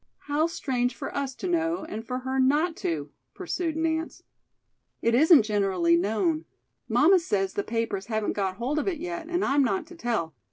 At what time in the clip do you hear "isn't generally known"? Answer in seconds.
5.13-6.45